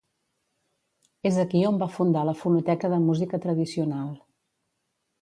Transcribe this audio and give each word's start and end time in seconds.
És 1.31 1.37
aquí 1.43 1.61
on 1.71 1.77
va 1.85 1.89
fundar 1.99 2.25
la 2.31 2.35
Fonoteca 2.41 2.93
de 2.97 3.01
Música 3.07 3.43
Tradicional. 3.47 4.13